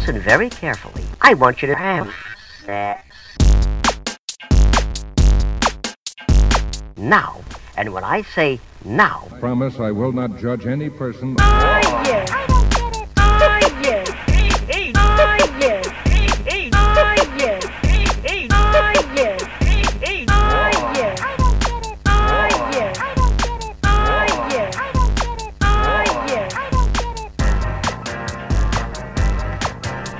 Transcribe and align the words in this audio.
listen 0.00 0.18
very 0.18 0.48
carefully. 0.48 1.04
I 1.20 1.34
want 1.34 1.60
you 1.60 1.68
to 1.68 1.74
have 1.74 2.10
sex. 2.64 3.06
Now. 6.96 7.42
And 7.76 7.92
when 7.94 8.04
I 8.04 8.22
say 8.22 8.60
now, 8.84 9.26
Promise 9.40 9.78
I 9.78 9.90
will 9.90 10.12
not 10.12 10.38
judge 10.38 10.66
any 10.66 10.90
person. 10.90 11.36
Oh, 11.38 12.39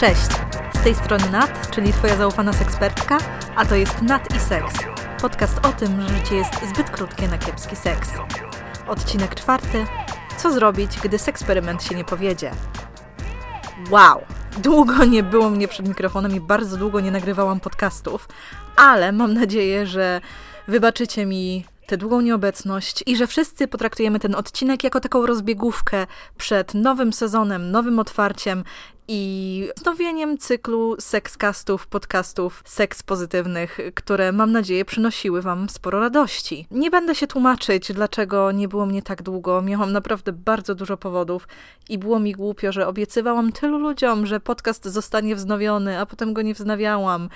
Cześć! 0.01 0.31
Z 0.75 0.83
tej 0.83 0.95
strony 0.95 1.31
Nat, 1.31 1.71
czyli 1.71 1.93
Twoja 1.93 2.17
zaufana 2.17 2.53
sekspertka, 2.53 3.19
a 3.57 3.65
to 3.65 3.75
jest 3.75 4.03
Nat 4.03 4.37
i 4.37 4.41
Seks. 4.41 4.75
Podcast 5.23 5.67
o 5.67 5.73
tym, 5.73 6.01
że 6.01 6.09
życie 6.09 6.35
jest 6.35 6.55
zbyt 6.75 6.91
krótkie 6.91 7.29
na 7.29 7.39
kiepski 7.39 7.77
seks. 7.77 8.11
Odcinek 8.89 9.35
czwarty. 9.35 9.87
Co 10.37 10.53
zrobić, 10.53 10.99
gdy 11.03 11.19
seksperyment 11.19 11.83
się 11.83 11.95
nie 11.95 12.05
powiedzie? 12.05 12.51
Wow! 13.91 14.21
Długo 14.59 15.05
nie 15.05 15.23
było 15.23 15.51
mnie 15.51 15.69
przed 15.69 15.89
mikrofonem 15.89 16.37
i 16.37 16.41
bardzo 16.41 16.77
długo 16.77 17.01
nie 17.01 17.11
nagrywałam 17.11 17.61
podcastów, 17.61 18.29
ale 18.77 19.13
mam 19.13 19.35
nadzieję, 19.35 19.87
że 19.87 20.21
wybaczycie 20.69 21.27
mi 21.27 21.65
tę 21.91 21.97
długą 21.97 22.21
nieobecność 22.21 23.05
i 23.07 23.17
że 23.17 23.27
wszyscy 23.27 23.69
potraktujemy 23.69 24.21
ten 24.21 24.35
odcinek 24.35 24.85
jako 24.85 25.01
taką 25.01 25.27
rozbiegówkę 25.27 26.07
przed 26.37 26.75
nowym 26.75 27.13
sezonem, 27.13 27.71
nowym 27.71 27.99
otwarciem 27.99 28.65
i 29.09 29.69
wznowieniem 29.77 30.39
cyklu 30.39 30.97
sekscastów, 31.01 31.87
podcastów 31.87 32.63
seks 32.67 33.03
pozytywnych, 33.03 33.79
które 33.95 34.33
mam 34.33 34.53
nadzieję 34.53 34.85
przynosiły 34.85 35.43
Wam 35.43 35.69
sporo 35.69 36.01
radości. 36.01 36.67
Nie 36.71 36.91
będę 36.91 37.15
się 37.15 37.27
tłumaczyć, 37.27 37.93
dlaczego 37.93 38.53
nie 38.53 38.69
było 38.69 38.87
mnie 38.87 39.03
tak 39.03 39.23
długo. 39.23 39.63
Miałam 39.63 39.93
naprawdę 39.93 40.33
bardzo 40.33 40.75
dużo 40.75 40.97
powodów 40.97 41.49
i 41.89 41.99
było 41.99 42.21
mi 42.21 42.33
głupio, 42.33 42.73
że 42.73 42.87
obiecywałam 42.87 43.53
tylu 43.53 43.79
ludziom, 43.79 44.27
że 44.27 44.41
podcast 44.41 44.85
zostanie 44.85 45.37
wznowiony, 45.37 45.99
a 45.99 46.07
potem 46.07 46.33
go 46.33 46.43
nie 46.43 46.55
wznawiałam. 46.55 47.29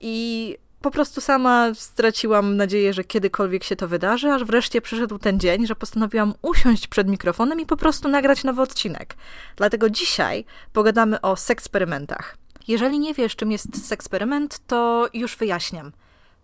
I 0.00 0.56
po 0.84 0.90
prostu 0.90 1.20
sama 1.20 1.74
straciłam 1.74 2.56
nadzieję, 2.56 2.92
że 2.92 3.04
kiedykolwiek 3.04 3.64
się 3.64 3.76
to 3.76 3.88
wydarzy, 3.88 4.32
aż 4.32 4.44
wreszcie 4.44 4.80
przyszedł 4.80 5.18
ten 5.18 5.40
dzień, 5.40 5.66
że 5.66 5.76
postanowiłam 5.76 6.34
usiąść 6.42 6.86
przed 6.86 7.08
mikrofonem 7.08 7.60
i 7.60 7.66
po 7.66 7.76
prostu 7.76 8.08
nagrać 8.08 8.44
nowy 8.44 8.62
odcinek. 8.62 9.16
Dlatego 9.56 9.90
dzisiaj 9.90 10.44
pogadamy 10.72 11.20
o 11.20 11.36
seksperymentach. 11.36 12.36
Jeżeli 12.68 12.98
nie 12.98 13.14
wiesz, 13.14 13.36
czym 13.36 13.52
jest 13.52 13.88
seksperyment, 13.88 14.60
to 14.66 15.08
już 15.14 15.36
wyjaśniam. 15.36 15.92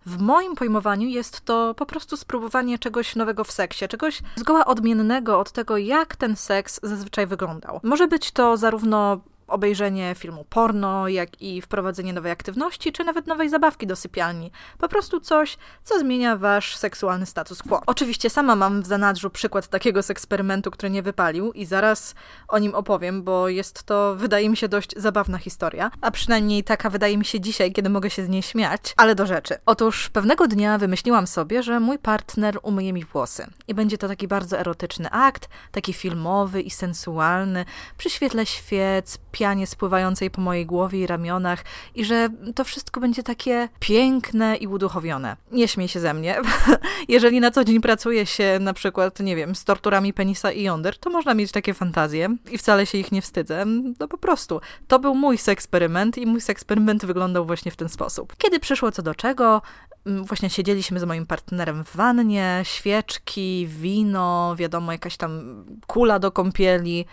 W 0.05 0.21
moim 0.21 0.55
pojmowaniu 0.55 1.07
jest 1.07 1.41
to 1.41 1.73
po 1.73 1.85
prostu 1.85 2.17
spróbowanie 2.17 2.79
czegoś 2.79 3.15
nowego 3.15 3.43
w 3.43 3.51
seksie, 3.51 3.87
czegoś 3.87 4.21
zgoła 4.35 4.65
odmiennego 4.65 5.39
od 5.39 5.51
tego, 5.51 5.77
jak 5.77 6.15
ten 6.15 6.35
seks 6.35 6.79
zazwyczaj 6.83 7.27
wyglądał. 7.27 7.79
Może 7.83 8.07
być 8.07 8.31
to 8.31 8.57
zarówno 8.57 9.21
obejrzenie 9.51 10.15
filmu 10.15 10.45
porno, 10.49 11.07
jak 11.07 11.41
i 11.41 11.61
wprowadzenie 11.61 12.13
nowej 12.13 12.31
aktywności, 12.31 12.91
czy 12.91 13.03
nawet 13.03 13.27
nowej 13.27 13.49
zabawki 13.49 13.87
do 13.87 13.95
sypialni. 13.95 14.51
Po 14.77 14.89
prostu 14.89 15.19
coś, 15.19 15.57
co 15.83 15.99
zmienia 15.99 16.37
wasz 16.37 16.75
seksualny 16.75 17.25
status 17.25 17.61
quo. 17.61 17.81
Oczywiście 17.85 18.29
sama 18.29 18.55
mam 18.55 18.81
w 18.81 18.87
zanadrzu 18.87 19.29
przykład 19.29 19.67
takiego 19.67 20.01
eksperymentu, 20.09 20.71
który 20.71 20.89
nie 20.89 21.03
wypalił 21.03 21.51
i 21.51 21.65
zaraz 21.65 22.15
o 22.47 22.59
nim 22.59 22.75
opowiem, 22.75 23.23
bo 23.23 23.49
jest 23.49 23.83
to, 23.83 24.15
wydaje 24.15 24.49
mi 24.49 24.57
się, 24.57 24.67
dość 24.67 24.93
zabawna 24.97 25.37
historia, 25.37 25.91
a 26.01 26.11
przynajmniej 26.11 26.63
taka 26.63 26.89
wydaje 26.89 27.17
mi 27.17 27.25
się 27.25 27.39
dzisiaj, 27.39 27.71
kiedy 27.71 27.89
mogę 27.89 28.09
się 28.09 28.25
z 28.25 28.29
niej 28.29 28.41
śmiać, 28.41 28.93
ale 28.97 29.15
do 29.15 29.25
rzeczy. 29.25 29.55
Otóż 29.65 30.09
pewnego 30.09 30.47
dnia 30.47 30.77
wymyśliłam 30.77 31.27
sobie, 31.27 31.63
że 31.63 31.79
mój 31.79 31.99
partner 31.99 32.59
umyje 32.63 32.93
mi 32.93 33.05
włosy 33.05 33.47
i 33.67 33.73
będzie 33.73 33.97
to 33.97 34.07
taki 34.07 34.27
bardzo 34.27 34.59
erotyczny 34.59 35.09
akt, 35.11 35.49
taki 35.71 35.93
filmowy 35.93 36.61
i 36.61 36.69
sensualny, 36.69 37.65
przy 37.97 38.09
świetle 38.09 38.45
świec, 38.45 39.17
pianie 39.41 39.67
spływającej 39.67 40.31
po 40.31 40.41
mojej 40.41 40.65
głowie 40.65 40.99
i 40.99 41.07
ramionach 41.07 41.63
i 41.95 42.05
że 42.05 42.29
to 42.55 42.63
wszystko 42.63 43.01
będzie 43.01 43.23
takie 43.23 43.69
piękne 43.79 44.55
i 44.55 44.67
uduchowione. 44.67 45.37
Nie 45.51 45.67
śmiej 45.67 45.87
się 45.87 45.99
ze 45.99 46.13
mnie. 46.13 46.37
Jeżeli 47.15 47.39
na 47.39 47.51
co 47.51 47.63
dzień 47.63 47.81
pracuje 47.81 48.25
się 48.25 48.57
na 48.59 48.73
przykład, 48.73 49.19
nie 49.19 49.35
wiem, 49.35 49.55
z 49.55 49.65
torturami 49.65 50.13
penisa 50.13 50.51
i 50.51 50.63
jąder, 50.63 50.97
to 50.97 51.09
można 51.09 51.33
mieć 51.33 51.51
takie 51.51 51.73
fantazje 51.73 52.35
i 52.51 52.57
wcale 52.57 52.85
się 52.85 52.97
ich 52.97 53.11
nie 53.11 53.21
wstydzę. 53.21 53.65
No 53.99 54.07
po 54.07 54.17
prostu. 54.17 54.61
To 54.87 54.99
był 54.99 55.15
mój 55.15 55.37
seksperyment 55.37 56.17
i 56.17 56.25
mój 56.25 56.41
seksperyment 56.41 57.05
wyglądał 57.05 57.45
właśnie 57.45 57.71
w 57.71 57.75
ten 57.75 57.89
sposób. 57.89 58.35
Kiedy 58.37 58.59
przyszło 58.59 58.91
co 58.91 59.01
do 59.01 59.15
czego, 59.15 59.61
właśnie 60.05 60.49
siedzieliśmy 60.49 60.99
z 60.99 61.03
moim 61.03 61.25
partnerem 61.25 61.83
w 61.83 61.95
wannie, 61.95 62.59
świeczki, 62.63 63.67
wino, 63.67 64.55
wiadomo, 64.57 64.91
jakaś 64.91 65.17
tam 65.17 65.63
kula 65.87 66.19
do 66.19 66.31
kąpieli 66.31 67.05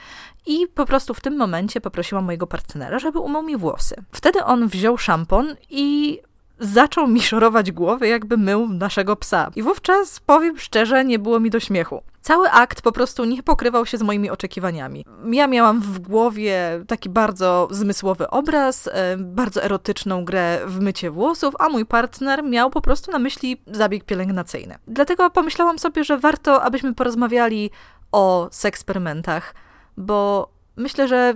i 0.46 0.66
po 0.74 0.86
prostu 0.86 1.14
w 1.14 1.20
tym 1.20 1.36
momencie 1.36 1.80
poprosiłam 1.80 2.24
mojego 2.24 2.46
partnera, 2.46 2.98
żeby 2.98 3.18
umył 3.18 3.42
mi 3.42 3.56
włosy. 3.56 3.94
Wtedy 4.12 4.44
on 4.44 4.68
wziął 4.68 4.98
szampon 4.98 5.56
i 5.70 6.18
zaczął 6.60 7.06
mi 7.06 7.22
szorować 7.22 7.72
głowę, 7.72 8.08
jakby 8.08 8.36
mył 8.36 8.68
naszego 8.68 9.16
psa. 9.16 9.50
I 9.56 9.62
wówczas, 9.62 10.20
powiem 10.20 10.58
szczerze, 10.58 11.04
nie 11.04 11.18
było 11.18 11.40
mi 11.40 11.50
do 11.50 11.60
śmiechu. 11.60 12.02
Cały 12.20 12.50
akt 12.50 12.82
po 12.82 12.92
prostu 12.92 13.24
nie 13.24 13.42
pokrywał 13.42 13.86
się 13.86 13.98
z 13.98 14.02
moimi 14.02 14.30
oczekiwaniami. 14.30 15.04
Ja 15.32 15.46
miałam 15.46 15.80
w 15.80 15.98
głowie 15.98 16.84
taki 16.86 17.08
bardzo 17.08 17.68
zmysłowy 17.70 18.30
obraz, 18.30 18.88
e, 18.92 19.16
bardzo 19.16 19.64
erotyczną 19.64 20.24
grę 20.24 20.60
w 20.66 20.80
mycie 20.80 21.10
włosów, 21.10 21.54
a 21.58 21.68
mój 21.68 21.86
partner 21.86 22.44
miał 22.44 22.70
po 22.70 22.80
prostu 22.80 23.12
na 23.12 23.18
myśli 23.18 23.62
zabieg 23.66 24.04
pielęgnacyjny. 24.04 24.78
Dlatego 24.86 25.30
pomyślałam 25.30 25.78
sobie, 25.78 26.04
że 26.04 26.18
warto, 26.18 26.62
abyśmy 26.62 26.94
porozmawiali 26.94 27.70
o 28.12 28.48
seksperymentach, 28.50 29.54
bo 29.96 30.48
myślę, 30.76 31.08
że 31.08 31.34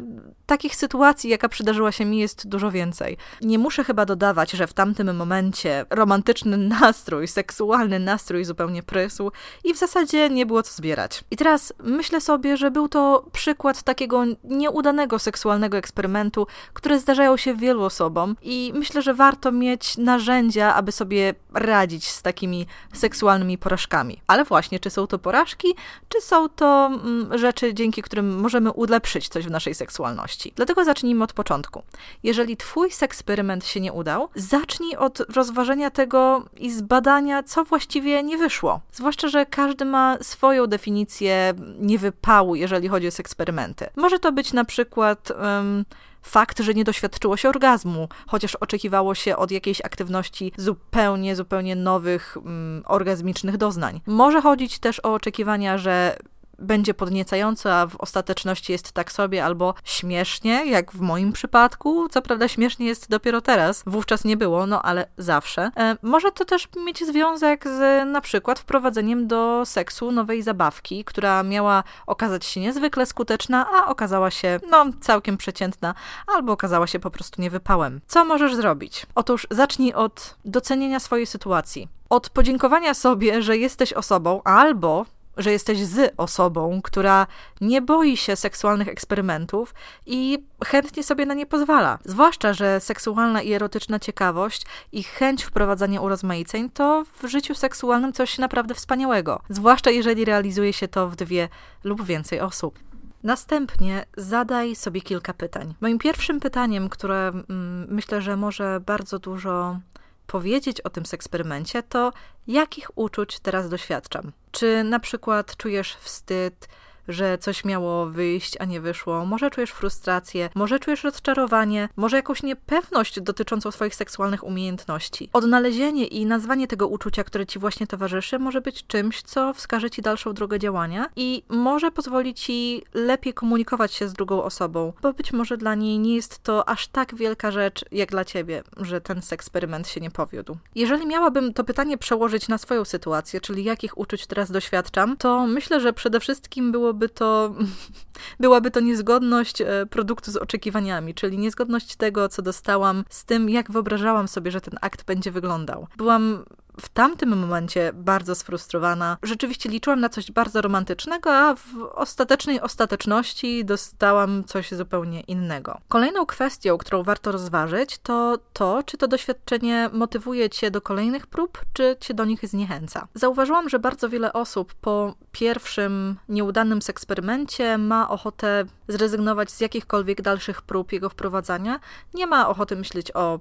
takich 0.52 0.76
sytuacji, 0.76 1.30
jaka 1.30 1.48
przydarzyła 1.48 1.92
się 1.92 2.04
mi, 2.04 2.18
jest 2.18 2.48
dużo 2.48 2.70
więcej. 2.70 3.16
Nie 3.42 3.58
muszę 3.58 3.84
chyba 3.84 4.06
dodawać, 4.06 4.50
że 4.50 4.66
w 4.66 4.72
tamtym 4.72 5.16
momencie 5.16 5.84
romantyczny 5.90 6.56
nastrój, 6.80 7.28
seksualny 7.28 7.98
nastrój 7.98 8.44
zupełnie 8.44 8.82
prysł 8.82 9.30
i 9.64 9.74
w 9.74 9.78
zasadzie 9.78 10.30
nie 10.30 10.46
było 10.46 10.62
co 10.62 10.72
zbierać. 10.72 11.24
I 11.30 11.36
teraz 11.36 11.72
myślę 11.82 12.20
sobie, 12.20 12.56
że 12.56 12.70
był 12.70 12.88
to 12.88 13.24
przykład 13.32 13.82
takiego 13.82 14.24
nieudanego 14.44 15.18
seksualnego 15.18 15.76
eksperymentu, 15.76 16.46
które 16.72 16.98
zdarzają 16.98 17.36
się 17.36 17.54
wielu 17.54 17.82
osobom 17.82 18.36
i 18.42 18.72
myślę, 18.74 19.02
że 19.02 19.14
warto 19.14 19.52
mieć 19.52 19.96
narzędzia, 19.98 20.74
aby 20.74 20.92
sobie 20.92 21.34
radzić 21.54 22.08
z 22.08 22.22
takimi 22.22 22.66
seksualnymi 22.92 23.58
porażkami. 23.58 24.22
Ale 24.26 24.44
właśnie, 24.44 24.80
czy 24.80 24.90
są 24.90 25.06
to 25.06 25.18
porażki, 25.18 25.68
czy 26.08 26.20
są 26.20 26.48
to 26.48 26.86
mm, 26.86 27.38
rzeczy, 27.38 27.74
dzięki 27.74 28.02
którym 28.02 28.40
możemy 28.40 28.70
ulepszyć 28.72 29.28
coś 29.28 29.46
w 29.46 29.50
naszej 29.50 29.74
seksualności. 29.74 30.41
Dlatego 30.56 30.84
zacznijmy 30.84 31.24
od 31.24 31.32
początku. 31.32 31.82
Jeżeli 32.22 32.56
twój 32.56 32.90
seksperyment 32.90 33.66
się 33.66 33.80
nie 33.80 33.92
udał, 33.92 34.28
zacznij 34.34 34.96
od 34.96 35.20
rozważenia 35.20 35.90
tego 35.90 36.44
i 36.56 36.70
zbadania, 36.70 37.42
co 37.42 37.64
właściwie 37.64 38.22
nie 38.22 38.38
wyszło. 38.38 38.80
Zwłaszcza, 38.92 39.28
że 39.28 39.46
każdy 39.46 39.84
ma 39.84 40.16
swoją 40.20 40.66
definicję 40.66 41.54
niewypału, 41.78 42.54
jeżeli 42.54 42.88
chodzi 42.88 43.08
o 43.08 43.10
seksperymenty. 43.10 43.86
Może 43.96 44.18
to 44.18 44.32
być 44.32 44.52
na 44.52 44.64
przykład. 44.64 45.30
Um, 45.30 45.84
fakt, 46.22 46.60
że 46.60 46.74
nie 46.74 46.84
doświadczyło 46.84 47.36
się 47.36 47.48
orgazmu, 47.48 48.08
chociaż 48.26 48.54
oczekiwało 48.54 49.14
się 49.14 49.36
od 49.36 49.50
jakiejś 49.50 49.80
aktywności 49.80 50.52
zupełnie, 50.56 51.36
zupełnie 51.36 51.76
nowych 51.76 52.36
um, 52.36 52.82
orgazmicznych 52.86 53.56
doznań. 53.56 54.00
Może 54.06 54.42
chodzić 54.42 54.78
też 54.78 55.00
o 55.00 55.14
oczekiwania, 55.14 55.78
że 55.78 56.16
będzie 56.62 56.94
podniecająco, 56.94 57.74
a 57.74 57.86
w 57.86 57.96
ostateczności 57.96 58.72
jest 58.72 58.92
tak 58.92 59.12
sobie, 59.12 59.44
albo 59.44 59.74
śmiesznie, 59.84 60.66
jak 60.66 60.92
w 60.92 61.00
moim 61.00 61.32
przypadku. 61.32 62.08
Co 62.08 62.22
prawda 62.22 62.48
śmiesznie 62.48 62.86
jest 62.86 63.08
dopiero 63.10 63.40
teraz, 63.40 63.82
wówczas 63.86 64.24
nie 64.24 64.36
było, 64.36 64.66
no 64.66 64.82
ale 64.82 65.06
zawsze. 65.18 65.70
E, 65.76 65.96
może 66.02 66.32
to 66.32 66.44
też 66.44 66.68
mieć 66.86 67.06
związek 67.06 67.64
z 67.64 68.08
na 68.08 68.20
przykład 68.20 68.58
wprowadzeniem 68.58 69.26
do 69.26 69.62
seksu 69.66 70.12
nowej 70.12 70.42
zabawki, 70.42 71.04
która 71.04 71.42
miała 71.42 71.84
okazać 72.06 72.44
się 72.44 72.60
niezwykle 72.60 73.06
skuteczna, 73.06 73.66
a 73.72 73.86
okazała 73.86 74.30
się, 74.30 74.60
no, 74.70 74.86
całkiem 75.00 75.36
przeciętna, 75.36 75.94
albo 76.26 76.52
okazała 76.52 76.86
się 76.86 76.98
po 76.98 77.10
prostu 77.10 77.42
niewypałem. 77.42 78.00
Co 78.06 78.24
możesz 78.24 78.54
zrobić? 78.54 79.06
Otóż 79.14 79.46
zacznij 79.50 79.94
od 79.94 80.36
docenienia 80.44 81.00
swojej 81.00 81.26
sytuacji. 81.26 81.88
Od 82.10 82.30
podziękowania 82.30 82.94
sobie, 82.94 83.42
że 83.42 83.56
jesteś 83.56 83.92
osobą, 83.92 84.42
albo 84.44 85.06
że 85.36 85.52
jesteś 85.52 85.78
z 85.78 86.14
osobą, 86.16 86.80
która 86.82 87.26
nie 87.60 87.82
boi 87.82 88.16
się 88.16 88.36
seksualnych 88.36 88.88
eksperymentów 88.88 89.74
i 90.06 90.44
chętnie 90.64 91.02
sobie 91.02 91.26
na 91.26 91.34
nie 91.34 91.46
pozwala. 91.46 91.98
Zwłaszcza, 92.04 92.52
że 92.52 92.80
seksualna 92.80 93.42
i 93.42 93.52
erotyczna 93.52 93.98
ciekawość 93.98 94.66
i 94.92 95.02
chęć 95.02 95.44
wprowadzania 95.44 96.00
urozmaiceń 96.00 96.70
to 96.70 97.04
w 97.22 97.26
życiu 97.26 97.54
seksualnym 97.54 98.12
coś 98.12 98.38
naprawdę 98.38 98.74
wspaniałego. 98.74 99.40
Zwłaszcza 99.48 99.90
jeżeli 99.90 100.24
realizuje 100.24 100.72
się 100.72 100.88
to 100.88 101.08
w 101.08 101.16
dwie 101.16 101.48
lub 101.84 102.04
więcej 102.04 102.40
osób. 102.40 102.78
Następnie 103.22 104.04
zadaj 104.16 104.76
sobie 104.76 105.00
kilka 105.00 105.34
pytań. 105.34 105.74
Moim 105.80 105.98
pierwszym 105.98 106.40
pytaniem, 106.40 106.88
które 106.88 107.28
mm, 107.28 107.86
myślę, 107.88 108.22
że 108.22 108.36
może 108.36 108.80
bardzo 108.86 109.18
dużo 109.18 109.78
powiedzieć 110.26 110.80
o 110.80 110.90
tym 110.90 111.04
eksperymencie, 111.12 111.82
to 111.82 112.12
jakich 112.46 112.98
uczuć 112.98 113.40
teraz 113.40 113.68
doświadczam? 113.68 114.32
Czy 114.52 114.84
na 114.84 115.00
przykład 115.00 115.56
czujesz 115.56 115.94
wstyd, 115.94 116.68
że 117.08 117.38
coś 117.38 117.64
miało 117.64 118.06
wyjść, 118.06 118.56
a 118.60 118.64
nie 118.64 118.80
wyszło. 118.80 119.24
Może 119.24 119.50
czujesz 119.50 119.70
frustrację, 119.70 120.48
może 120.54 120.78
czujesz 120.78 121.04
rozczarowanie, 121.04 121.88
może 121.96 122.16
jakąś 122.16 122.42
niepewność 122.42 123.20
dotyczącą 123.20 123.70
swoich 123.70 123.94
seksualnych 123.94 124.44
umiejętności. 124.44 125.30
Odnalezienie 125.32 126.06
i 126.06 126.26
nazwanie 126.26 126.68
tego 126.68 126.88
uczucia, 126.88 127.24
które 127.24 127.46
ci 127.46 127.58
właśnie 127.58 127.86
towarzyszy, 127.86 128.38
może 128.38 128.60
być 128.60 128.86
czymś, 128.86 129.22
co 129.22 129.54
wskaże 129.54 129.90
ci 129.90 130.02
dalszą 130.02 130.32
drogę 130.32 130.58
działania 130.58 131.06
i 131.16 131.42
może 131.48 131.90
pozwolić 131.90 132.40
ci 132.40 132.82
lepiej 132.94 133.34
komunikować 133.34 133.94
się 133.94 134.08
z 134.08 134.12
drugą 134.12 134.42
osobą, 134.42 134.92
bo 135.02 135.12
być 135.12 135.32
może 135.32 135.56
dla 135.56 135.74
niej 135.74 135.98
nie 135.98 136.14
jest 136.14 136.42
to 136.42 136.68
aż 136.68 136.88
tak 136.88 137.14
wielka 137.14 137.50
rzecz, 137.50 137.84
jak 137.92 138.10
dla 138.10 138.24
ciebie, 138.24 138.62
że 138.76 139.00
ten 139.00 139.20
eksperyment 139.30 139.88
się 139.88 140.00
nie 140.00 140.10
powiódł. 140.10 140.56
Jeżeli 140.74 141.06
miałabym 141.06 141.54
to 141.54 141.64
pytanie 141.64 141.98
przełożyć 141.98 142.48
na 142.48 142.58
swoją 142.58 142.84
sytuację, 142.84 143.40
czyli 143.40 143.64
jakich 143.64 143.98
uczuć 143.98 144.26
teraz 144.26 144.50
doświadczam, 144.50 145.16
to 145.16 145.46
myślę, 145.46 145.80
że 145.80 145.92
przede 145.92 146.20
wszystkim 146.20 146.72
było 146.72 146.91
byłoby 146.92 147.08
to, 147.08 147.54
byłaby 148.40 148.70
to 148.70 148.80
niezgodność 148.80 149.60
e, 149.60 149.86
produktu 149.90 150.30
z 150.30 150.36
oczekiwaniami, 150.36 151.14
czyli 151.14 151.38
niezgodność 151.38 151.96
tego, 151.96 152.28
co 152.28 152.42
dostałam, 152.42 153.04
z 153.08 153.24
tym, 153.24 153.50
jak 153.50 153.70
wyobrażałam 153.70 154.28
sobie, 154.28 154.50
że 154.50 154.60
ten 154.60 154.78
akt 154.80 155.04
będzie 155.04 155.30
wyglądał. 155.30 155.86
Byłam 155.96 156.44
w 156.80 156.88
tamtym 156.88 157.38
momencie 157.38 157.90
bardzo 157.94 158.34
sfrustrowana. 158.34 159.16
Rzeczywiście 159.22 159.68
liczyłam 159.68 160.00
na 160.00 160.08
coś 160.08 160.32
bardzo 160.32 160.60
romantycznego, 160.60 161.34
a 161.34 161.54
w 161.54 161.60
ostatecznej 161.94 162.60
ostateczności 162.60 163.64
dostałam 163.64 164.44
coś 164.44 164.70
zupełnie 164.70 165.20
innego. 165.20 165.80
Kolejną 165.88 166.26
kwestią, 166.26 166.78
którą 166.78 167.02
warto 167.02 167.32
rozważyć, 167.32 167.98
to 167.98 168.38
to, 168.52 168.82
czy 168.82 168.98
to 168.98 169.08
doświadczenie 169.08 169.90
motywuje 169.92 170.50
cię 170.50 170.70
do 170.70 170.80
kolejnych 170.80 171.26
prób, 171.26 171.60
czy 171.72 171.96
cię 172.00 172.14
do 172.14 172.24
nich 172.24 172.48
zniechęca. 172.48 173.08
Zauważyłam, 173.14 173.68
że 173.68 173.78
bardzo 173.78 174.08
wiele 174.08 174.32
osób 174.32 174.74
po 174.74 175.14
pierwszym 175.32 176.16
nieudanym 176.28 176.78
eksperymencie 176.88 177.78
ma 177.78 178.08
ochotę 178.08 178.64
zrezygnować 178.88 179.50
z 179.50 179.60
jakichkolwiek 179.60 180.22
dalszych 180.22 180.62
prób 180.62 180.92
jego 180.92 181.08
wprowadzania. 181.08 181.80
Nie 182.14 182.26
ma 182.26 182.48
ochoty 182.48 182.76
myśleć 182.76 183.16
o 183.16 183.38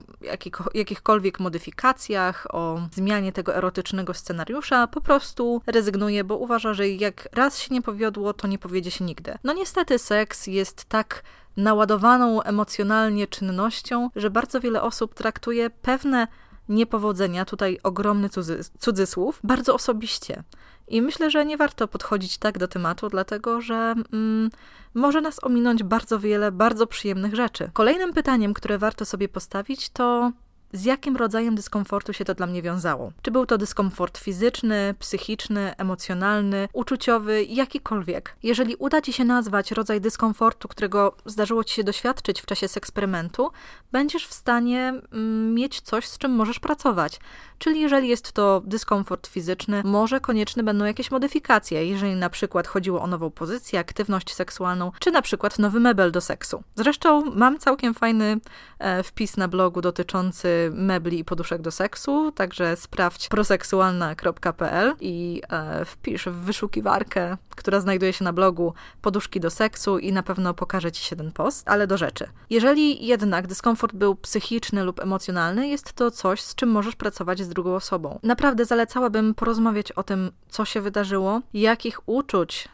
jakichkolwiek 0.73 1.39
modyfikacjach, 1.39 2.47
o 2.49 2.81
zmianie 2.93 3.20
tego 3.33 3.55
erotycznego 3.55 4.13
scenariusza, 4.13 4.87
po 4.87 5.01
prostu 5.01 5.61
rezygnuje, 5.67 6.23
bo 6.23 6.37
uważa, 6.37 6.73
że 6.73 6.89
jak 6.89 7.29
raz 7.31 7.59
się 7.59 7.73
nie 7.73 7.81
powiodło, 7.81 8.33
to 8.33 8.47
nie 8.47 8.57
powiedzie 8.57 8.91
się 8.91 9.05
nigdy. 9.05 9.37
No 9.43 9.53
niestety 9.53 9.99
seks 9.99 10.47
jest 10.47 10.85
tak 10.85 11.23
naładowaną 11.57 12.41
emocjonalnie 12.43 13.27
czynnością, 13.27 14.09
że 14.15 14.29
bardzo 14.29 14.59
wiele 14.59 14.81
osób 14.81 15.13
traktuje 15.13 15.69
pewne 15.69 16.27
niepowodzenia, 16.69 17.45
tutaj 17.45 17.79
ogromny 17.83 18.29
cudzy, 18.29 18.59
cudzysłów, 18.79 19.39
bardzo 19.43 19.73
osobiście. 19.73 20.43
I 20.87 21.01
myślę, 21.01 21.31
że 21.31 21.45
nie 21.45 21.57
warto 21.57 21.87
podchodzić 21.87 22.37
tak 22.37 22.57
do 22.57 22.67
tematu, 22.67 23.09
dlatego 23.09 23.61
że 23.61 23.95
mm, 24.13 24.49
może 24.93 25.21
nas 25.21 25.43
ominąć 25.43 25.83
bardzo 25.83 26.19
wiele 26.19 26.51
bardzo 26.51 26.87
przyjemnych 26.87 27.35
rzeczy. 27.35 27.69
Kolejnym 27.73 28.13
pytaniem, 28.13 28.53
które 28.53 28.77
warto 28.77 29.05
sobie 29.05 29.29
postawić, 29.29 29.89
to 29.89 30.31
z 30.73 30.85
jakim 30.85 31.17
rodzajem 31.17 31.55
dyskomfortu 31.55 32.13
się 32.13 32.25
to 32.25 32.33
dla 32.33 32.47
mnie 32.47 32.61
wiązało. 32.61 33.11
Czy 33.21 33.31
był 33.31 33.45
to 33.45 33.57
dyskomfort 33.57 34.17
fizyczny, 34.17 34.95
psychiczny, 34.99 35.77
emocjonalny, 35.77 36.67
uczuciowy, 36.73 37.43
jakikolwiek. 37.43 38.35
Jeżeli 38.43 38.75
uda 38.75 39.01
ci 39.01 39.13
się 39.13 39.25
nazwać 39.25 39.71
rodzaj 39.71 40.01
dyskomfortu, 40.01 40.67
którego 40.67 41.15
zdarzyło 41.25 41.63
ci 41.63 41.75
się 41.75 41.83
doświadczyć 41.83 42.41
w 42.41 42.45
czasie 42.45 42.67
eksperymentu, 42.75 43.51
będziesz 43.91 44.27
w 44.27 44.33
stanie 44.33 45.01
mm, 45.13 45.53
mieć 45.53 45.81
coś, 45.81 46.07
z 46.07 46.17
czym 46.17 46.31
możesz 46.31 46.59
pracować. 46.59 47.19
Czyli 47.59 47.79
jeżeli 47.79 48.07
jest 48.07 48.31
to 48.31 48.61
dyskomfort 48.65 49.27
fizyczny, 49.27 49.81
może 49.85 50.19
konieczne 50.19 50.63
będą 50.63 50.85
jakieś 50.85 51.11
modyfikacje, 51.11 51.85
jeżeli 51.85 52.15
na 52.15 52.29
przykład 52.29 52.67
chodziło 52.67 53.01
o 53.01 53.07
nową 53.07 53.29
pozycję, 53.29 53.79
aktywność 53.79 54.33
seksualną, 54.33 54.91
czy 54.99 55.11
na 55.11 55.21
przykład 55.21 55.59
nowy 55.59 55.79
mebel 55.79 56.11
do 56.11 56.21
seksu. 56.21 56.63
Zresztą 56.75 57.25
mam 57.35 57.59
całkiem 57.59 57.93
fajny 57.93 58.39
e, 58.79 59.03
wpis 59.03 59.37
na 59.37 59.47
blogu 59.47 59.81
dotyczący 59.81 60.60
mebli 60.73 61.19
i 61.19 61.25
poduszek 61.25 61.61
do 61.61 61.71
seksu, 61.71 62.31
także 62.31 62.75
sprawdź 62.75 63.27
proseksualna.pl 63.27 64.95
i 64.99 65.41
e, 65.49 65.85
wpisz 65.85 66.25
w 66.25 66.35
wyszukiwarkę, 66.35 67.37
która 67.55 67.79
znajduje 67.79 68.13
się 68.13 68.23
na 68.23 68.33
blogu 68.33 68.73
poduszki 69.01 69.39
do 69.39 69.49
seksu 69.49 69.99
i 69.99 70.13
na 70.13 70.23
pewno 70.23 70.53
pokaże 70.53 70.91
Ci 70.91 71.03
się 71.03 71.15
ten 71.15 71.31
post, 71.31 71.69
ale 71.69 71.87
do 71.87 71.97
rzeczy. 71.97 72.27
Jeżeli 72.49 73.05
jednak 73.05 73.47
dyskomfort 73.47 73.95
był 73.95 74.15
psychiczny 74.15 74.83
lub 74.83 74.99
emocjonalny, 74.99 75.67
jest 75.67 75.93
to 75.93 76.11
coś, 76.11 76.41
z 76.41 76.55
czym 76.55 76.69
możesz 76.69 76.95
pracować 76.95 77.39
z 77.39 77.49
drugą 77.49 77.75
osobą. 77.75 78.19
Naprawdę 78.23 78.65
zalecałabym 78.65 79.33
porozmawiać 79.33 79.91
o 79.91 80.03
tym, 80.03 80.31
co 80.49 80.65
się 80.65 80.81
wydarzyło, 80.81 81.41
jakich 81.53 82.09
uczuć 82.09 82.69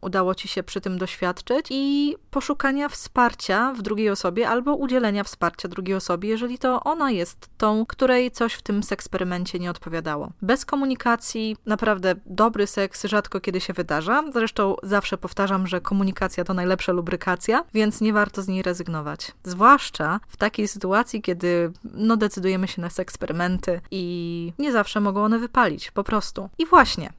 udało 0.00 0.34
ci 0.34 0.48
się 0.48 0.62
przy 0.62 0.80
tym 0.80 0.98
doświadczyć 0.98 1.66
i 1.70 2.16
poszukania 2.30 2.88
wsparcia 2.88 3.72
w 3.72 3.82
drugiej 3.82 4.10
osobie 4.10 4.48
albo 4.48 4.74
udzielenia 4.74 5.24
wsparcia 5.24 5.68
drugiej 5.68 5.96
osobie, 5.96 6.28
jeżeli 6.28 6.58
to 6.58 6.84
ona 6.84 7.10
jest 7.10 7.48
tą, 7.58 7.86
której 7.86 8.30
coś 8.30 8.54
w 8.54 8.62
tym 8.62 8.82
seksperymencie 8.82 9.58
nie 9.58 9.70
odpowiadało. 9.70 10.30
Bez 10.42 10.64
komunikacji 10.64 11.56
naprawdę 11.66 12.14
dobry 12.26 12.66
seks 12.66 13.04
rzadko 13.04 13.40
kiedy 13.40 13.60
się 13.60 13.72
wydarza. 13.72 14.24
Zresztą 14.32 14.76
zawsze 14.82 15.18
powtarzam, 15.18 15.66
że 15.66 15.80
komunikacja 15.80 16.44
to 16.44 16.54
najlepsza 16.54 16.92
lubrykacja, 16.92 17.64
więc 17.74 18.00
nie 18.00 18.12
warto 18.12 18.42
z 18.42 18.48
niej 18.48 18.62
rezygnować. 18.62 19.32
Zwłaszcza 19.44 20.20
w 20.28 20.36
takiej 20.36 20.68
sytuacji, 20.68 21.22
kiedy 21.22 21.72
no 21.84 22.16
decydujemy 22.16 22.68
się 22.68 22.82
na 22.82 22.90
seksperymenty 22.90 23.80
i 23.90 24.52
nie 24.58 24.72
zawsze 24.72 25.00
mogą 25.00 25.24
one 25.24 25.38
wypalić, 25.38 25.90
po 25.90 26.04
prostu. 26.04 26.48
I 26.58 26.66
właśnie, 26.66 27.12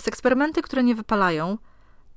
z 0.00 0.08
eksperymenty, 0.08 0.62
które 0.62 0.82
nie 0.82 0.94
wypalają, 0.94 1.58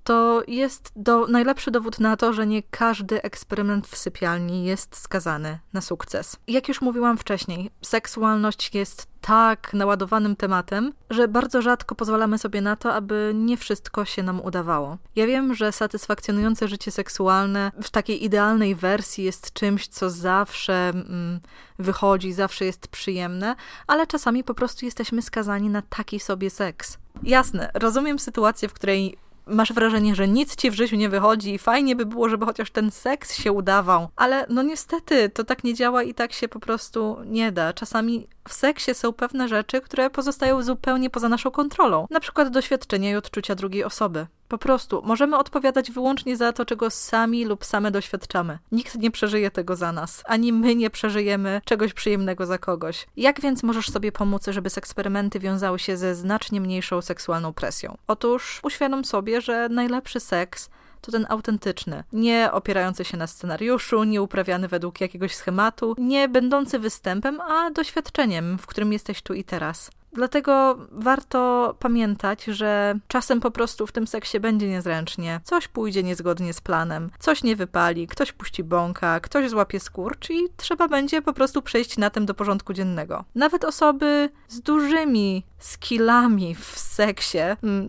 to 0.05 0.43
jest 0.47 0.91
do, 0.95 1.27
najlepszy 1.27 1.71
dowód 1.71 1.99
na 1.99 2.17
to, 2.17 2.33
że 2.33 2.47
nie 2.47 2.63
każdy 2.63 3.21
eksperyment 3.21 3.87
w 3.87 3.97
sypialni 3.97 4.65
jest 4.65 4.95
skazany 4.95 5.59
na 5.73 5.81
sukces. 5.81 6.37
Jak 6.47 6.67
już 6.67 6.81
mówiłam 6.81 7.17
wcześniej, 7.17 7.71
seksualność 7.81 8.75
jest 8.75 9.07
tak 9.21 9.73
naładowanym 9.73 10.35
tematem, 10.35 10.93
że 11.09 11.27
bardzo 11.27 11.61
rzadko 11.61 11.95
pozwalamy 11.95 12.37
sobie 12.37 12.61
na 12.61 12.75
to, 12.75 12.93
aby 12.93 13.31
nie 13.35 13.57
wszystko 13.57 14.05
się 14.05 14.23
nam 14.23 14.41
udawało. 14.41 14.97
Ja 15.15 15.27
wiem, 15.27 15.55
że 15.55 15.71
satysfakcjonujące 15.71 16.67
życie 16.67 16.91
seksualne 16.91 17.71
w 17.83 17.89
takiej 17.89 18.23
idealnej 18.23 18.75
wersji 18.75 19.23
jest 19.23 19.53
czymś, 19.53 19.87
co 19.87 20.09
zawsze 20.09 20.89
mm, 20.89 21.39
wychodzi, 21.79 22.33
zawsze 22.33 22.65
jest 22.65 22.87
przyjemne, 22.87 23.55
ale 23.87 24.07
czasami 24.07 24.43
po 24.43 24.53
prostu 24.53 24.85
jesteśmy 24.85 25.21
skazani 25.21 25.69
na 25.69 25.81
taki 25.81 26.19
sobie 26.19 26.49
seks. 26.49 26.97
Jasne, 27.23 27.71
rozumiem 27.73 28.19
sytuację, 28.19 28.69
w 28.69 28.73
której 28.73 29.17
masz 29.47 29.73
wrażenie, 29.73 30.15
że 30.15 30.27
nic 30.27 30.55
ci 30.55 30.71
w 30.71 30.73
życiu 30.73 30.95
nie 30.95 31.09
wychodzi 31.09 31.53
i 31.53 31.59
fajnie 31.59 31.95
by 31.95 32.05
było, 32.05 32.29
żeby 32.29 32.45
chociaż 32.45 32.71
ten 32.71 32.91
seks 32.91 33.35
się 33.35 33.51
udawał. 33.51 34.07
Ale 34.15 34.45
no 34.49 34.63
niestety, 34.63 35.29
to 35.29 35.43
tak 35.43 35.63
nie 35.63 35.73
działa 35.73 36.03
i 36.03 36.13
tak 36.13 36.33
się 36.33 36.47
po 36.47 36.59
prostu 36.59 37.17
nie 37.25 37.51
da. 37.51 37.73
Czasami 37.73 38.27
w 38.47 38.53
seksie 38.53 38.93
są 38.93 39.13
pewne 39.13 39.47
rzeczy, 39.47 39.81
które 39.81 40.09
pozostają 40.09 40.63
zupełnie 40.63 41.09
poza 41.09 41.29
naszą 41.29 41.51
kontrolą. 41.51 42.07
Na 42.09 42.19
przykład 42.19 42.49
doświadczenia 42.49 43.11
i 43.11 43.15
odczucia 43.15 43.55
drugiej 43.55 43.83
osoby. 43.83 44.27
Po 44.47 44.57
prostu 44.57 45.01
możemy 45.05 45.37
odpowiadać 45.37 45.91
wyłącznie 45.91 46.37
za 46.37 46.53
to, 46.53 46.65
czego 46.65 46.89
sami 46.89 47.45
lub 47.45 47.65
same 47.65 47.91
doświadczamy. 47.91 48.59
Nikt 48.71 48.95
nie 48.95 49.11
przeżyje 49.11 49.51
tego 49.51 49.75
za 49.75 49.91
nas, 49.91 50.23
ani 50.25 50.53
my 50.53 50.75
nie 50.75 50.89
przeżyjemy 50.89 51.61
czegoś 51.65 51.93
przyjemnego 51.93 52.45
za 52.45 52.57
kogoś. 52.57 53.07
Jak 53.17 53.41
więc 53.41 53.63
możesz 53.63 53.89
sobie 53.89 54.11
pomóc, 54.11 54.45
żeby 54.47 54.69
eksperymenty 54.77 55.39
wiązały 55.39 55.79
się 55.79 55.97
ze 55.97 56.15
znacznie 56.15 56.61
mniejszą 56.61 57.01
seksualną 57.01 57.53
presją? 57.53 57.97
Otóż 58.07 58.59
uświadom 58.63 59.05
sobie, 59.05 59.41
że 59.41 59.69
najlepszy 59.69 60.19
seks 60.19 60.69
to 61.05 61.11
ten 61.11 61.25
autentyczny, 61.29 62.03
nie 62.13 62.51
opierający 62.51 63.05
się 63.05 63.17
na 63.17 63.27
scenariuszu, 63.27 64.03
nie 64.03 64.21
uprawiany 64.21 64.67
według 64.67 65.01
jakiegoś 65.01 65.35
schematu, 65.35 65.95
nie 65.97 66.29
będący 66.29 66.79
występem, 66.79 67.41
a 67.41 67.71
doświadczeniem, 67.71 68.57
w 68.57 68.67
którym 68.67 68.93
jesteś 68.93 69.21
tu 69.21 69.33
i 69.33 69.43
teraz. 69.43 69.91
Dlatego 70.15 70.77
warto 70.91 71.75
pamiętać, 71.79 72.43
że 72.43 72.99
czasem 73.07 73.39
po 73.39 73.51
prostu 73.51 73.87
w 73.87 73.91
tym 73.91 74.07
seksie 74.07 74.39
będzie 74.39 74.67
niezręcznie, 74.67 75.39
coś 75.43 75.67
pójdzie 75.67 76.03
niezgodnie 76.03 76.53
z 76.53 76.61
planem, 76.61 77.09
coś 77.19 77.43
nie 77.43 77.55
wypali, 77.55 78.07
ktoś 78.07 78.31
puści 78.31 78.63
bąka, 78.63 79.19
ktoś 79.19 79.49
złapie 79.49 79.79
skurcz 79.79 80.29
i 80.29 80.47
trzeba 80.57 80.87
będzie 80.87 81.21
po 81.21 81.33
prostu 81.33 81.61
przejść 81.61 81.97
na 81.97 82.09
tym 82.09 82.25
do 82.25 82.33
porządku 82.33 82.73
dziennego. 82.73 83.23
Nawet 83.35 83.63
osoby 83.63 84.29
z 84.47 84.61
dużymi 84.61 85.43
skillami 85.59 86.55
w 86.55 86.79
seksie, 86.79 87.39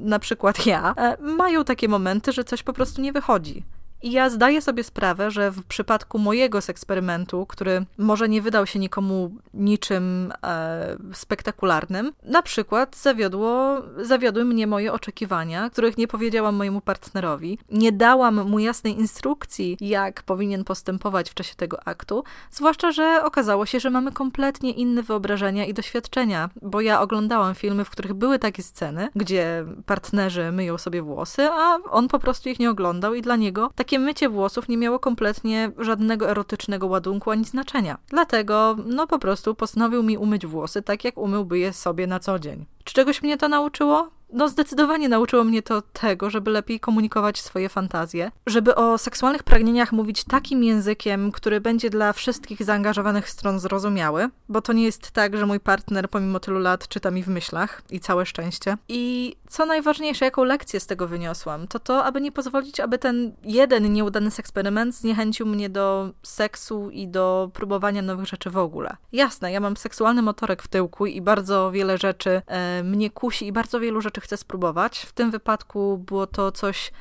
na 0.00 0.18
przykład 0.18 0.66
ja, 0.66 0.94
e, 0.96 1.16
mają 1.20 1.64
takie 1.64 1.88
momenty, 1.88 2.32
że 2.32 2.44
coś 2.44 2.62
po 2.62 2.72
prostu 2.72 3.00
nie 3.00 3.12
wychodzi. 3.12 3.64
I 4.06 4.12
ja 4.12 4.30
zdaję 4.30 4.62
sobie 4.62 4.84
sprawę, 4.84 5.30
że 5.30 5.50
w 5.50 5.64
przypadku 5.64 6.18
mojego 6.18 6.58
eksperymentu, 6.68 7.46
który 7.46 7.84
może 7.98 8.28
nie 8.28 8.42
wydał 8.42 8.66
się 8.66 8.78
nikomu 8.78 9.30
niczym 9.54 10.32
e, 10.42 10.96
spektakularnym, 11.12 12.12
na 12.22 12.42
przykład 12.42 12.96
zawiodło, 12.96 13.82
zawiodły 14.02 14.44
mnie 14.44 14.66
moje 14.66 14.92
oczekiwania, 14.92 15.70
których 15.70 15.98
nie 15.98 16.08
powiedziałam 16.08 16.54
mojemu 16.54 16.80
partnerowi. 16.80 17.58
Nie 17.70 17.92
dałam 17.92 18.50
mu 18.50 18.58
jasnej 18.58 18.98
instrukcji, 18.98 19.76
jak 19.80 20.22
powinien 20.22 20.64
postępować 20.64 21.30
w 21.30 21.34
czasie 21.34 21.54
tego 21.54 21.88
aktu, 21.88 22.24
zwłaszcza, 22.50 22.92
że 22.92 23.22
okazało 23.24 23.66
się, 23.66 23.80
że 23.80 23.90
mamy 23.90 24.12
kompletnie 24.12 24.70
inne 24.70 25.02
wyobrażenia 25.02 25.64
i 25.64 25.74
doświadczenia, 25.74 26.50
bo 26.62 26.80
ja 26.80 27.00
oglądałam 27.00 27.54
filmy, 27.54 27.84
w 27.84 27.90
których 27.90 28.14
były 28.14 28.38
takie 28.38 28.62
sceny, 28.62 29.08
gdzie 29.16 29.64
partnerzy 29.86 30.52
myją 30.52 30.78
sobie 30.78 31.02
włosy, 31.02 31.48
a 31.52 31.78
on 31.90 32.08
po 32.08 32.18
prostu 32.18 32.48
ich 32.48 32.58
nie 32.58 32.70
oglądał 32.70 33.14
i 33.14 33.22
dla 33.22 33.36
niego 33.36 33.70
takie 33.74 33.95
mycie 33.98 34.28
włosów 34.28 34.68
nie 34.68 34.76
miało 34.76 34.98
kompletnie 34.98 35.72
żadnego 35.78 36.30
erotycznego 36.30 36.86
ładunku 36.86 37.30
ani 37.30 37.44
znaczenia. 37.44 37.98
Dlatego, 38.08 38.76
no 38.86 39.06
po 39.06 39.18
prostu 39.18 39.54
postanowił 39.54 40.02
mi 40.02 40.18
umyć 40.18 40.46
włosy 40.46 40.82
tak, 40.82 41.04
jak 41.04 41.18
umyłby 41.18 41.58
je 41.58 41.72
sobie 41.72 42.06
na 42.06 42.20
co 42.20 42.38
dzień. 42.38 42.66
Czy 42.84 42.94
czegoś 42.94 43.22
mnie 43.22 43.36
to 43.36 43.48
nauczyło? 43.48 44.10
No, 44.32 44.48
zdecydowanie 44.48 45.08
nauczyło 45.08 45.44
mnie 45.44 45.62
to 45.62 45.82
tego, 45.82 46.30
żeby 46.30 46.50
lepiej 46.50 46.80
komunikować 46.80 47.40
swoje 47.40 47.68
fantazje, 47.68 48.30
żeby 48.46 48.74
o 48.74 48.98
seksualnych 48.98 49.42
pragnieniach 49.42 49.92
mówić 49.92 50.24
takim 50.24 50.64
językiem, 50.64 51.32
który 51.32 51.60
będzie 51.60 51.90
dla 51.90 52.12
wszystkich 52.12 52.62
zaangażowanych 52.64 53.30
stron 53.30 53.60
zrozumiały, 53.60 54.28
bo 54.48 54.62
to 54.62 54.72
nie 54.72 54.84
jest 54.84 55.10
tak, 55.10 55.36
że 55.36 55.46
mój 55.46 55.60
partner 55.60 56.10
pomimo 56.10 56.40
tylu 56.40 56.58
lat 56.58 56.88
czyta 56.88 57.10
mi 57.10 57.22
w 57.22 57.28
myślach 57.28 57.82
i 57.90 58.00
całe 58.00 58.26
szczęście. 58.26 58.76
I 58.88 59.36
co 59.48 59.66
najważniejsze, 59.66 60.24
jaką 60.24 60.44
lekcję 60.44 60.80
z 60.80 60.86
tego 60.86 61.08
wyniosłam, 61.08 61.68
to 61.68 61.78
to, 61.78 62.04
aby 62.04 62.20
nie 62.20 62.32
pozwolić, 62.32 62.80
aby 62.80 62.98
ten 62.98 63.32
jeden 63.42 63.92
nieudany 63.92 64.30
eksperyment 64.38 64.94
zniechęcił 64.94 65.46
mnie 65.46 65.68
do 65.70 66.10
seksu 66.22 66.90
i 66.90 67.08
do 67.08 67.50
próbowania 67.54 68.02
nowych 68.02 68.26
rzeczy 68.26 68.50
w 68.50 68.58
ogóle. 68.58 68.96
Jasne, 69.12 69.52
ja 69.52 69.60
mam 69.60 69.76
seksualny 69.76 70.22
motorek 70.22 70.62
w 70.62 70.68
tyłku 70.68 71.06
i 71.06 71.20
bardzo 71.20 71.70
wiele 71.70 71.98
rzeczy 71.98 72.42
e, 72.46 72.82
mnie 72.82 73.10
kusi 73.10 73.46
i 73.46 73.52
bardzo 73.52 73.80
wielu 73.80 74.00
rzeczy 74.00 74.15
chcę 74.20 74.36
spróbować. 74.36 74.98
W 74.98 75.12
tym 75.12 75.30
wypadku 75.30 75.98
było 75.98 76.26
to 76.26 76.52
coś 76.52 76.92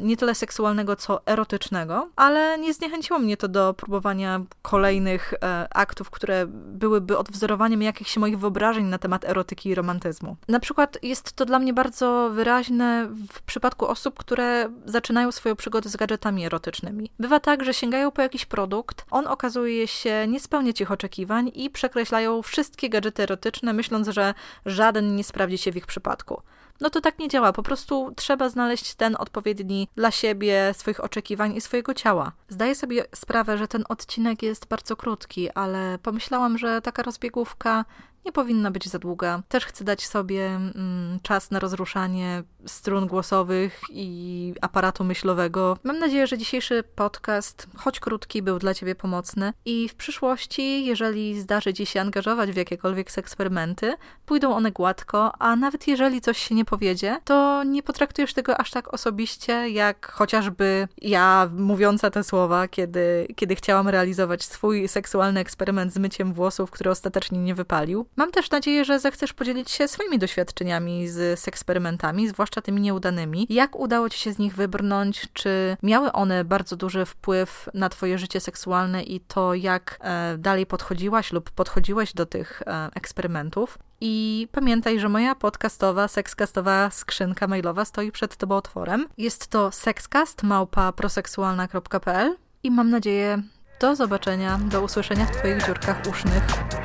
nie 0.00 0.16
tyle 0.16 0.34
seksualnego, 0.34 0.96
co 0.96 1.26
erotycznego, 1.26 2.08
ale 2.16 2.58
nie 2.58 2.74
zniechęciło 2.74 3.18
mnie 3.18 3.36
to 3.36 3.48
do 3.48 3.74
próbowania 3.74 4.40
kolejnych 4.62 5.34
e, 5.34 5.68
aktów, 5.76 6.10
które 6.10 6.46
byłyby 6.48 7.18
odwzorowaniem 7.18 7.82
jakichś 7.82 8.16
moich 8.16 8.38
wyobrażeń 8.38 8.84
na 8.84 8.98
temat 8.98 9.24
erotyki 9.24 9.68
i 9.68 9.74
romantyzmu. 9.74 10.36
Na 10.48 10.60
przykład 10.60 10.98
jest 11.02 11.32
to 11.32 11.44
dla 11.44 11.58
mnie 11.58 11.72
bardzo 11.72 12.30
wyraźne 12.32 13.08
w 13.32 13.42
przypadku 13.42 13.86
osób, 13.86 14.18
które 14.18 14.70
zaczynają 14.84 15.32
swoją 15.32 15.56
przygodę 15.56 15.88
z 15.88 15.96
gadżetami 15.96 16.46
erotycznymi. 16.46 17.10
Bywa 17.18 17.40
tak, 17.40 17.64
że 17.64 17.74
sięgają 17.74 18.10
po 18.10 18.22
jakiś 18.22 18.46
produkt, 18.46 19.06
on 19.10 19.26
okazuje 19.26 19.88
się 19.88 20.26
nie 20.28 20.40
spełniać 20.40 20.80
ich 20.80 20.90
oczekiwań 20.90 21.50
i 21.54 21.70
przekreślają 21.70 22.42
wszystkie 22.42 22.88
gadżety 22.88 23.22
erotyczne, 23.22 23.72
myśląc, 23.72 24.08
że 24.08 24.34
żaden 24.66 25.16
nie 25.16 25.24
sprawdzi 25.24 25.58
się 25.58 25.72
w 25.72 25.76
ich 25.76 25.86
przypadku 25.86 26.42
no 26.80 26.90
to 26.90 27.00
tak 27.00 27.18
nie 27.18 27.28
działa. 27.28 27.52
Po 27.52 27.62
prostu 27.62 28.12
trzeba 28.16 28.48
znaleźć 28.48 28.94
ten 28.94 29.16
odpowiedni 29.18 29.88
dla 29.96 30.10
siebie, 30.10 30.74
swoich 30.76 31.04
oczekiwań 31.04 31.56
i 31.56 31.60
swojego 31.60 31.94
ciała. 31.94 32.32
Zdaję 32.48 32.74
sobie 32.74 33.04
sprawę, 33.14 33.58
że 33.58 33.68
ten 33.68 33.84
odcinek 33.88 34.42
jest 34.42 34.66
bardzo 34.66 34.96
krótki, 34.96 35.50
ale 35.50 35.98
pomyślałam, 36.02 36.58
że 36.58 36.80
taka 36.80 37.02
rozbiegówka 37.02 37.84
nie 38.24 38.32
powinna 38.32 38.70
być 38.70 38.88
za 38.88 38.98
długa. 38.98 39.42
Też 39.48 39.66
chcę 39.66 39.84
dać 39.84 40.06
sobie 40.06 40.46
mm, 40.46 41.18
czas 41.22 41.50
na 41.50 41.58
rozruszanie 41.58 42.42
strun 42.66 43.06
głosowych 43.06 43.80
i 43.90 44.54
aparatu 44.60 45.04
myślowego. 45.04 45.78
Mam 45.82 45.98
nadzieję, 45.98 46.26
że 46.26 46.38
dzisiejszy 46.38 46.84
podcast, 46.94 47.66
choć 47.76 48.00
krótki, 48.00 48.42
był 48.42 48.58
dla 48.58 48.74
Ciebie 48.74 48.94
pomocny 48.94 49.52
i 49.64 49.88
w 49.88 49.94
przyszłości, 49.94 50.86
jeżeli 50.86 51.40
zdarzy 51.40 51.74
Ci 51.74 51.86
się 51.86 52.00
angażować 52.00 52.52
w 52.52 52.56
jakiekolwiek 52.56 53.18
eksperymenty, 53.18 53.94
pójdą 54.26 54.54
one 54.54 54.72
gładko, 54.72 55.32
a 55.38 55.56
nawet 55.56 55.88
jeżeli 55.88 56.20
coś 56.20 56.38
się 56.38 56.54
nie 56.54 56.64
powiedzie, 56.64 57.20
to 57.24 57.64
nie 57.64 57.82
potraktujesz 57.82 58.34
tego 58.34 58.60
aż 58.60 58.70
tak 58.70 58.94
osobiście, 58.94 59.68
jak 59.68 60.12
chociażby 60.12 60.88
ja 61.02 61.50
mówiąca 61.56 62.10
te 62.10 62.24
słowa, 62.24 62.68
kiedy, 62.68 63.26
kiedy 63.36 63.54
chciałam 63.54 63.88
realizować 63.88 64.44
swój 64.44 64.88
seksualny 64.88 65.40
eksperyment 65.40 65.92
z 65.92 65.98
myciem 65.98 66.32
włosów, 66.32 66.70
który 66.70 66.90
ostatecznie 66.90 67.38
nie 67.38 67.54
wypalił. 67.54 68.06
Mam 68.16 68.30
też 68.30 68.50
nadzieję, 68.50 68.84
że 68.84 69.00
zechcesz 69.00 69.32
podzielić 69.32 69.70
się 69.70 69.88
swoimi 69.88 70.18
doświadczeniami 70.18 71.08
z 71.08 71.48
eksperymentami, 71.48 72.28
zwłaszcza 72.28 72.60
tymi 72.60 72.80
nieudanymi. 72.80 73.46
Jak 73.50 73.76
udało 73.76 74.08
ci 74.10 74.18
się 74.18 74.32
z 74.32 74.38
nich 74.38 74.54
wybrnąć? 74.54 75.28
Czy 75.32 75.76
miały 75.82 76.12
one 76.12 76.44
bardzo 76.44 76.76
duży 76.76 77.04
wpływ 77.04 77.68
na 77.74 77.88
twoje 77.88 78.18
życie 78.18 78.40
seksualne 78.40 79.02
i 79.02 79.20
to, 79.20 79.54
jak 79.54 79.98
e, 80.00 80.38
dalej 80.38 80.66
podchodziłaś 80.66 81.32
lub 81.32 81.50
podchodziłeś 81.50 82.12
do 82.12 82.26
tych 82.26 82.62
e, 82.66 82.88
eksperymentów? 82.94 83.78
I 84.00 84.48
pamiętaj, 84.52 85.00
że 85.00 85.08
moja 85.08 85.34
podcastowa, 85.34 86.08
sekskastowa 86.08 86.90
skrzynka 86.90 87.46
mailowa 87.46 87.84
stoi 87.84 88.12
przed 88.12 88.36
tobą 88.36 88.56
otworem. 88.56 89.08
Jest 89.18 89.46
to 89.46 89.72
sexcast 89.72 90.42
małpa 90.42 90.92
proseksualna.pl 90.92 92.36
i 92.62 92.70
mam 92.70 92.90
nadzieję 92.90 93.42
do 93.80 93.96
zobaczenia, 93.96 94.58
do 94.58 94.82
usłyszenia 94.82 95.26
w 95.26 95.30
twoich 95.30 95.66
dziurkach 95.66 96.02
usznych 96.10 96.42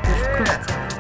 już 0.10 0.28
wkrótce. 0.28 0.99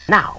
Now, 0.07 0.37